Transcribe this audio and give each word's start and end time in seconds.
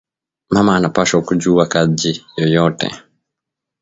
Mama 0.53 0.71
ana 0.75 0.89
pashwa 0.89 1.19
ku 1.27 1.33
juwa 1.41 1.65
kaji 1.71 2.11
yoyote 2.39 2.87